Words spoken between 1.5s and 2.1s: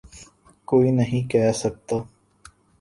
سکتا۔